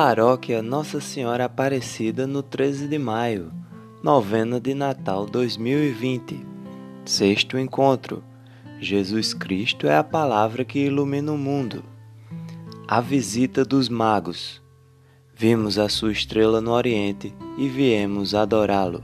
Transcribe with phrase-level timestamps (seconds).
[0.00, 3.52] Paróquia Nossa Senhora Aparecida no 13 de maio,
[4.00, 6.40] novena de Natal 2020.
[7.04, 8.22] Sexto encontro.
[8.78, 11.82] Jesus Cristo é a palavra que ilumina o mundo.
[12.86, 14.62] A visita dos magos.
[15.34, 19.02] Vimos a sua estrela no Oriente e viemos adorá-lo.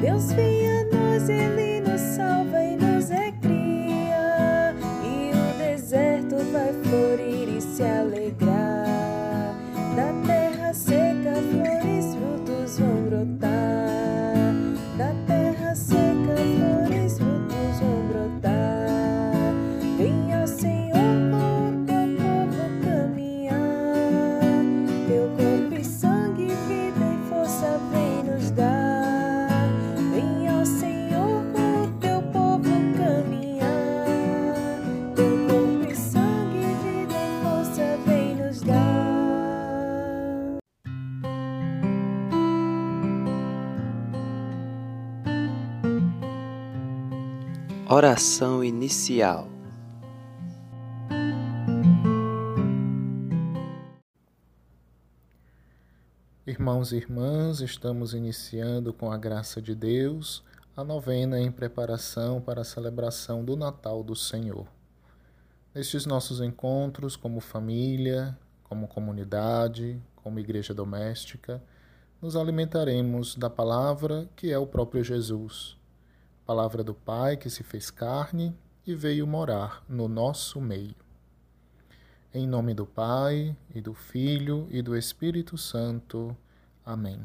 [0.00, 1.67] Deus venha nos eleger.
[47.98, 49.48] Oração inicial.
[56.46, 60.44] Irmãos e irmãs, estamos iniciando com a graça de Deus
[60.76, 64.68] a novena em preparação para a celebração do Natal do Senhor.
[65.74, 71.60] Nestes nossos encontros, como família, como comunidade, como igreja doméstica,
[72.22, 75.77] nos alimentaremos da palavra que é o próprio Jesus
[76.48, 80.94] palavra do Pai que se fez carne e veio morar no nosso meio.
[82.32, 86.34] Em nome do Pai, e do Filho, e do Espírito Santo.
[86.86, 87.20] Amém.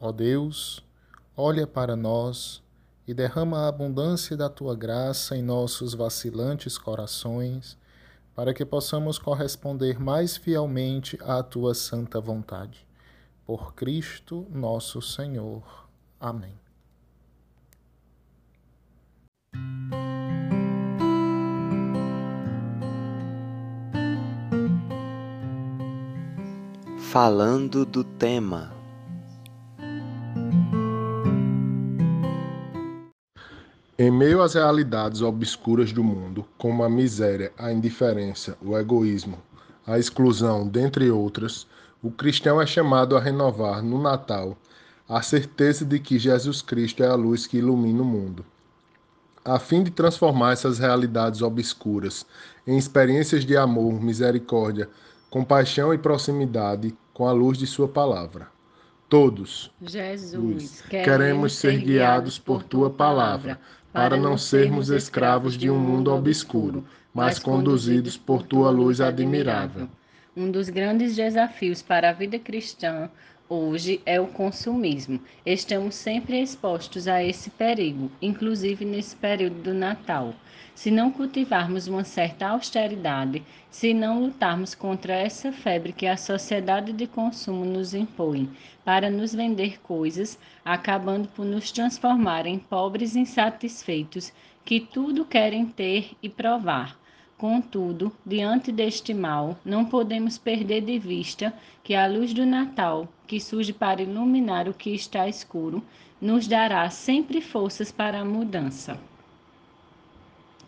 [0.00, 0.82] Ó Deus,
[1.36, 2.60] olha para nós
[3.06, 7.78] e derrama a abundância da tua graça em nossos vacilantes corações,
[8.34, 12.84] para que possamos corresponder mais fielmente à tua santa vontade.
[13.46, 15.86] Por Cristo nosso Senhor.
[16.18, 16.63] Amém.
[27.14, 28.72] Falando do tema.
[33.96, 39.38] Em meio às realidades obscuras do mundo, como a miséria, a indiferença, o egoísmo,
[39.86, 41.68] a exclusão, dentre outras,
[42.02, 44.58] o cristão é chamado a renovar no Natal
[45.08, 48.44] a certeza de que Jesus Cristo é a luz que ilumina o mundo
[49.44, 52.24] a fim de transformar essas realidades obscuras
[52.66, 54.88] em experiências de amor, misericórdia,
[55.28, 58.48] compaixão e proximidade com a luz de Sua palavra.
[59.08, 63.60] Todos, Jesus, queremos ser guiados por Tua palavra,
[63.92, 69.88] para não sermos escravos de um mundo obscuro, mas conduzidos por Tua luz admirável.
[70.36, 73.08] Um dos grandes desafios para a vida cristã
[73.48, 75.20] hoje é o consumismo.
[75.44, 80.34] Estamos sempre expostos a esse perigo, inclusive nesse período do Natal.
[80.74, 86.92] Se não cultivarmos uma certa austeridade, se não lutarmos contra essa febre que a sociedade
[86.92, 88.50] de consumo nos impõe
[88.84, 94.32] para nos vender coisas, acabando por nos transformar em pobres insatisfeitos
[94.64, 96.98] que tudo querem ter e provar
[97.36, 101.52] Contudo, diante deste mal, não podemos perder de vista
[101.82, 105.82] que a luz do Natal, que surge para iluminar o que está escuro,
[106.20, 108.98] nos dará sempre forças para a mudança.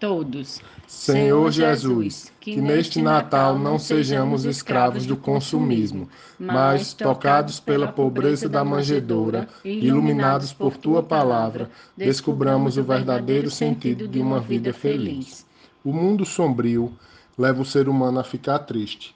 [0.00, 0.60] Todos.
[0.86, 6.08] Senhor Jesus, que neste Natal não sejamos escravos do consumismo,
[6.38, 14.20] mas, tocados pela pobreza da manjedoura, iluminados por tua palavra, descubramos o verdadeiro sentido de
[14.20, 15.45] uma vida feliz.
[15.86, 16.92] O mundo sombrio
[17.38, 19.14] leva o ser humano a ficar triste.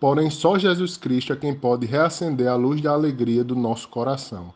[0.00, 4.52] Porém, só Jesus Cristo é quem pode reacender a luz da alegria do nosso coração.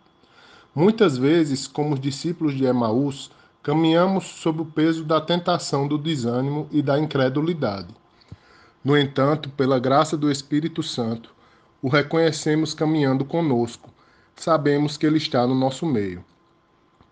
[0.75, 3.31] Muitas vezes, como os discípulos de Emaús,
[3.63, 7.95] caminhamos sob o peso da tentação do desânimo e da incredulidade.
[8.83, 11.33] No entanto, pela graça do Espírito Santo,
[11.81, 13.89] o reconhecemos caminhando conosco.
[14.35, 16.25] Sabemos que Ele está no nosso meio.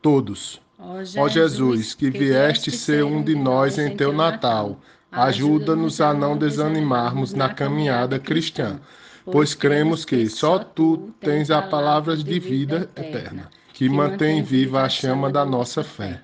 [0.03, 4.81] Todos, Ó Jesus, que vieste ser um de nós em teu Natal,
[5.11, 8.79] Ajuda-nos a não desanimarmos na caminhada cristã,
[9.25, 14.89] pois cremos que só tu tens a palavra de vida eterna, que mantém viva a
[14.89, 16.21] chama da nossa fé.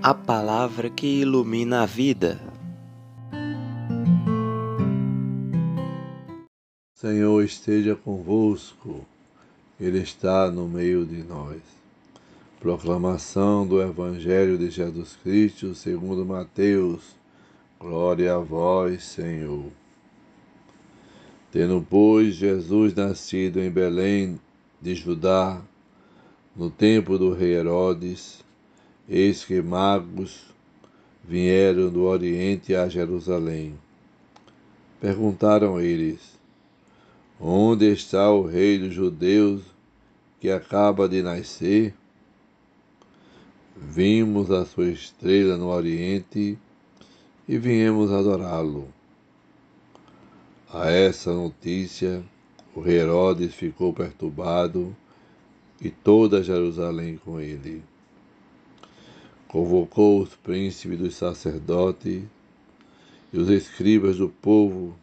[0.00, 2.51] A palavra que ilumina a vida.
[7.02, 9.04] Senhor esteja convosco,
[9.80, 11.60] Ele está no meio de nós.
[12.60, 17.16] Proclamação do Evangelho de Jesus Cristo segundo Mateus.
[17.76, 19.64] Glória a vós, Senhor.
[21.50, 24.40] Tendo, pois, Jesus nascido em Belém
[24.80, 25.60] de Judá,
[26.54, 28.44] no tempo do rei Herodes,
[29.08, 30.54] eis que magos
[31.24, 33.74] vieram do Oriente a Jerusalém.
[35.00, 36.40] Perguntaram eles:
[37.44, 39.62] Onde está o rei dos judeus
[40.38, 41.92] que acaba de nascer?
[43.76, 46.56] Vimos a sua estrela no Oriente
[47.48, 48.86] e viemos adorá-lo.
[50.72, 52.22] A essa notícia,
[52.76, 54.94] o rei Herodes ficou perturbado
[55.80, 57.82] e toda Jerusalém com ele.
[59.48, 62.22] Convocou os príncipes dos sacerdotes
[63.32, 64.94] e os escribas do povo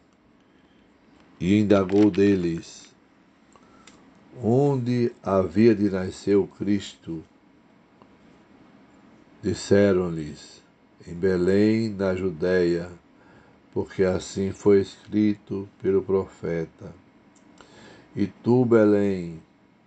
[1.40, 2.90] e indagou deles
[4.42, 7.24] onde havia de nascer o Cristo.
[9.42, 10.62] Disseram-lhes,
[11.06, 12.90] em Belém, na Judéia,
[13.72, 16.92] porque assim foi escrito pelo profeta.
[18.14, 19.40] E tu, Belém,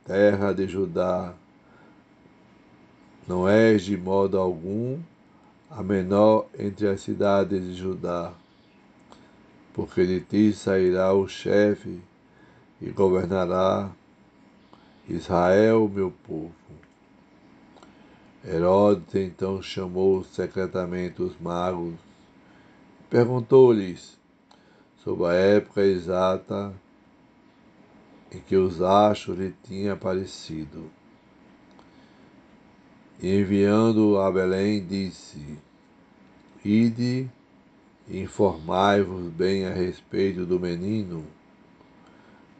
[0.05, 1.33] terra de Judá,
[3.27, 4.99] não és de modo algum
[5.69, 8.33] a menor entre as cidades de Judá
[9.73, 11.99] porque de ti sairá o chefe
[12.81, 13.89] e governará
[15.09, 16.53] Israel, meu povo.
[18.45, 21.95] Herodes então chamou secretamente os magos
[22.99, 24.19] e perguntou-lhes
[25.03, 26.73] sobre a época exata
[28.31, 30.89] em que os astros lhe tinham aparecido.
[33.21, 35.57] E enviando a Belém, disse:
[36.65, 37.29] Ide
[38.09, 41.25] Informai-vos bem a respeito do menino.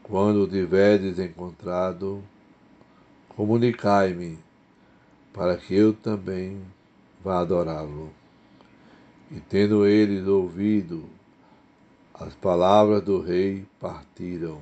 [0.02, 2.24] Quando o tiverdes encontrado,
[3.28, 4.38] comunicai-me,
[5.34, 6.62] para que eu também
[7.22, 8.10] vá adorá-lo.
[9.30, 11.04] E tendo eles ouvido
[12.14, 14.60] as palavras do rei, partiram.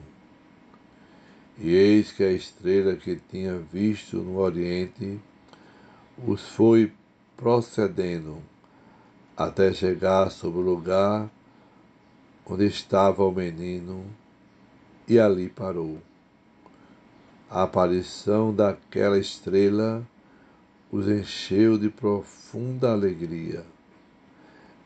[1.58, 5.20] E eis que a estrela que tinha visto no oriente
[6.26, 6.92] os foi
[7.36, 8.42] procedendo
[9.44, 11.30] até chegar sobre o lugar
[12.46, 14.04] onde estava o menino
[15.08, 15.98] e ali parou.
[17.50, 20.06] A aparição daquela estrela
[20.90, 23.64] os encheu de profunda alegria.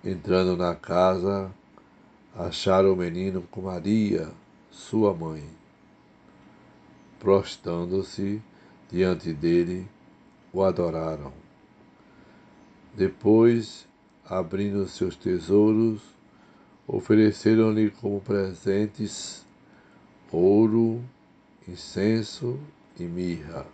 [0.04, 1.50] Entrando na casa,
[2.36, 4.30] acharam o menino com Maria,
[4.70, 5.44] sua mãe.
[7.18, 8.40] Prostando-se
[8.90, 9.88] diante dele,
[10.52, 11.32] o adoraram.
[12.94, 13.86] Depois
[14.28, 16.02] abrindo seus tesouros,
[16.86, 19.46] ofereceram-lhe como presentes
[20.30, 21.02] ouro,
[21.66, 22.58] incenso
[22.98, 23.66] e mirra.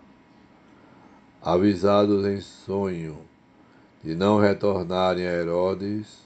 [1.40, 3.18] Avisados em sonho
[4.04, 6.22] de não retornarem a Herodes,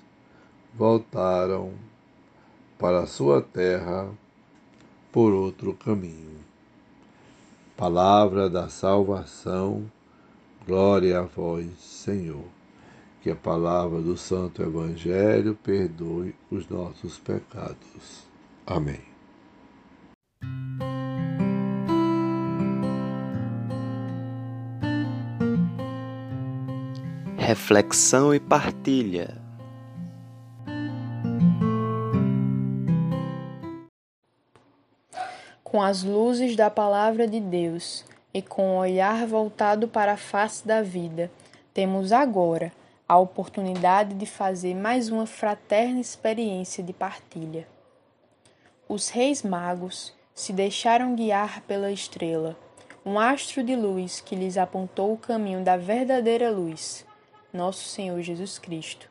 [0.75, 1.73] voltaram
[2.79, 4.11] para sua terra
[5.13, 6.37] por outro caminho.
[7.77, 9.91] Palavra da salvação,
[10.67, 12.57] glória a vós, Senhor
[13.27, 18.23] que a palavra do Santo Evangelho perdoe os nossos pecados.
[18.65, 19.01] Amém.
[27.37, 29.43] Reflexão e partilha.
[35.65, 40.65] Com as luzes da Palavra de Deus e com o olhar voltado para a face
[40.65, 41.29] da vida,
[41.75, 42.71] temos agora
[43.09, 47.69] a oportunidade de fazer mais uma fraterna experiência de partilha.
[48.89, 52.57] Os reis magos se deixaram guiar pela estrela,
[53.05, 57.07] um astro de luz que lhes apontou o caminho da verdadeira luz,
[57.53, 59.09] nosso Senhor Jesus Cristo.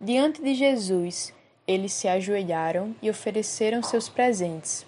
[0.00, 1.34] Diante de Jesus,
[1.66, 4.86] eles se ajoelharam e ofereceram seus presentes.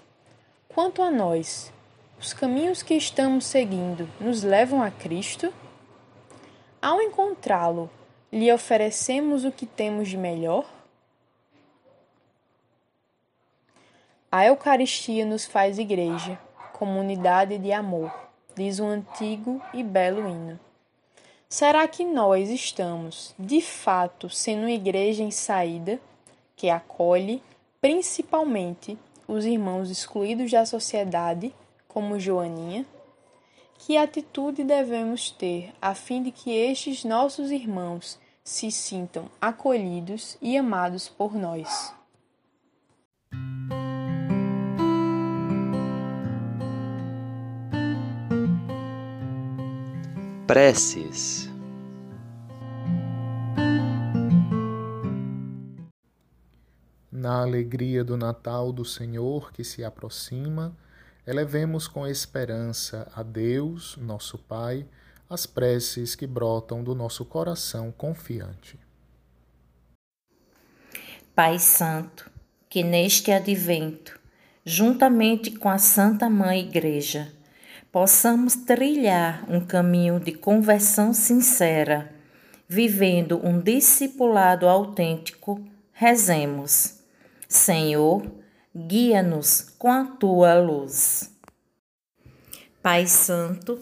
[0.67, 1.71] Quanto a nós,
[2.19, 5.53] os caminhos que estamos seguindo nos levam a Cristo?
[6.81, 7.91] Ao encontrá-lo,
[8.33, 10.65] lhe oferecemos o que temos de melhor?
[14.31, 16.39] A Eucaristia nos faz igreja,
[16.73, 18.13] comunidade de amor,
[18.55, 20.59] diz um antigo e belo hino.
[21.49, 26.01] Será que nós estamos, de fato, sendo uma igreja em saída,
[26.55, 27.43] que acolhe
[27.81, 28.97] principalmente
[29.27, 31.53] os irmãos excluídos da sociedade,
[31.89, 32.87] como Joaninha?
[33.87, 40.55] Que atitude devemos ter a fim de que estes nossos irmãos se sintam acolhidos e
[40.59, 41.95] amados por nós?
[50.47, 51.49] Preces
[57.11, 60.77] Na alegria do Natal do Senhor que se aproxima,
[61.27, 64.87] elevemos com esperança a Deus, nosso Pai,
[65.29, 68.79] as preces que brotam do nosso coração confiante.
[71.35, 72.31] Pai Santo,
[72.69, 74.19] que neste advento,
[74.65, 77.33] juntamente com a Santa Mãe Igreja,
[77.93, 82.13] possamos trilhar um caminho de conversão sincera,
[82.69, 87.01] vivendo um discipulado autêntico, rezemos.
[87.49, 88.23] Senhor,
[88.75, 91.31] guia-nos com a tua luz.
[92.83, 93.79] Pai Santo,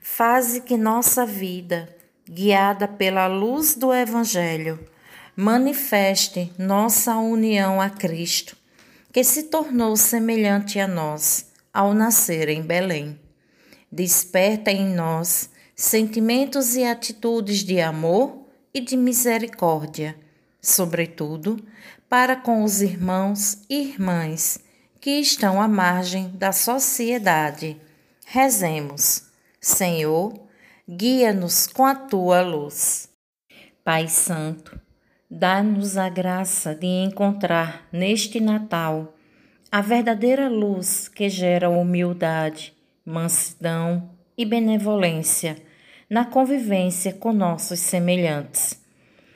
[0.00, 1.88] faze que nossa vida,
[2.28, 4.78] guiada pela luz do Evangelho,
[5.36, 8.56] manifeste nossa união a Cristo,
[9.12, 13.18] que se tornou semelhante a nós ao nascer em Belém
[13.90, 20.14] desperta em nós sentimentos e atitudes de amor e de misericórdia,
[20.60, 21.56] sobretudo
[22.10, 24.58] para com os irmãos e irmãs
[25.00, 27.76] que estão à margem da sociedade.
[28.26, 30.34] Rezemos, Senhor,
[30.88, 33.08] guia-nos com a tua luz.
[33.84, 34.78] Pai Santo,
[35.30, 39.14] dá-nos a graça de encontrar neste Natal
[39.70, 42.74] a verdadeira luz que gera humildade
[43.04, 45.56] mansidão e benevolência
[46.08, 48.79] na convivência com nossos semelhantes.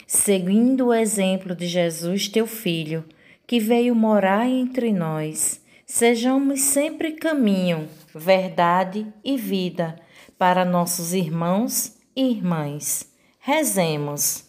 [0.07, 3.05] Seguindo o exemplo de Jesus, teu Filho,
[3.47, 9.97] que veio morar entre nós, sejamos sempre caminho, verdade e vida
[10.39, 13.11] para nossos irmãos e irmãs.
[13.39, 14.45] Rezemos.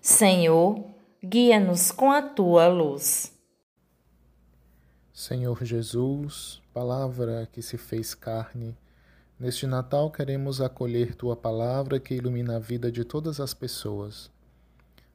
[0.00, 0.84] Senhor,
[1.22, 3.32] guia-nos com a tua luz.
[5.12, 8.76] Senhor Jesus, palavra que se fez carne,
[9.38, 14.33] neste Natal queremos acolher tua palavra que ilumina a vida de todas as pessoas.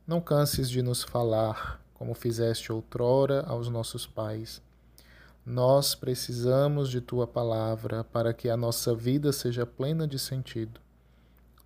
[0.09, 4.59] Não canses de nos falar, como fizeste outrora aos nossos pais.
[5.45, 10.81] Nós precisamos de tua palavra para que a nossa vida seja plena de sentido.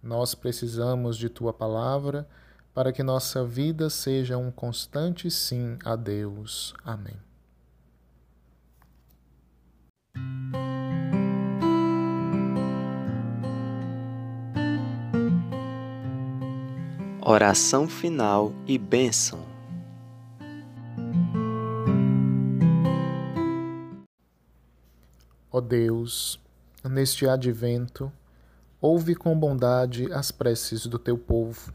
[0.03, 2.27] Nós precisamos de tua palavra
[2.73, 6.73] para que nossa vida seja um constante sim a Deus.
[6.83, 7.15] Amém.
[17.25, 19.39] Oração final e bênção.
[25.49, 26.37] Ó Deus,
[26.83, 28.11] neste advento,
[28.81, 31.73] ouve com bondade as preces do teu povo.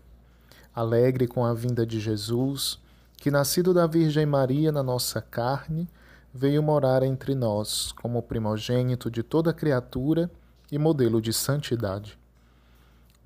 [0.75, 2.79] Alegre com a vinda de Jesus,
[3.17, 5.89] que nascido da Virgem Maria na nossa carne,
[6.31, 10.31] veio morar entre nós como primogênito de toda criatura
[10.71, 12.19] e modelo de santidade.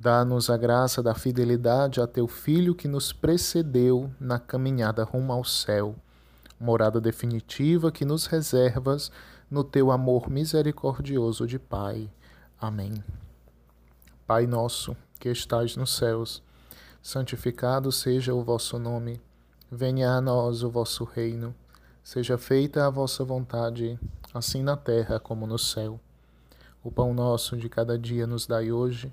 [0.02, 5.44] Dá-nos a graça da fidelidade a teu Filho que nos precedeu na caminhada rumo ao
[5.44, 5.94] céu,
[6.58, 9.12] morada definitiva que nos reservas
[9.48, 12.10] no teu amor misericordioso de Pai.
[12.60, 12.94] Amém.
[14.26, 16.42] Pai nosso, que estais nos céus,
[17.00, 19.22] santificado seja o vosso nome.
[19.70, 21.54] Venha a nós o vosso reino.
[22.02, 23.96] Seja feita a vossa vontade,
[24.34, 26.00] assim na terra como no céu.
[26.82, 29.12] O pão nosso de cada dia nos dai hoje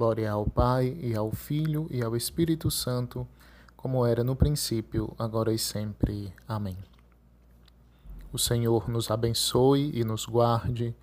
[0.00, 3.28] Glória ao Pai, e ao Filho, e ao Espírito Santo,
[3.76, 6.32] como era no princípio, agora e sempre.
[6.48, 6.78] Amém.
[8.32, 10.96] O Senhor nos abençoe e nos guarde.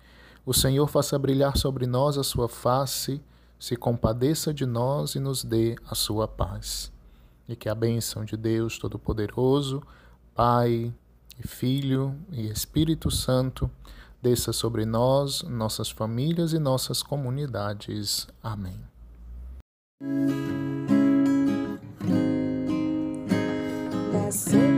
[0.44, 3.22] O Senhor faça brilhar sobre nós a sua face,
[3.56, 6.90] se compadeça de nós e nos dê a sua paz.
[7.48, 9.80] E que a bênção de Deus Todo-Poderoso,
[10.34, 10.92] Pai,
[11.38, 13.70] e Filho e Espírito Santo,
[14.22, 18.26] desça sobre nós, nossas famílias e nossas comunidades.
[18.42, 18.80] Amém.
[24.12, 24.77] Da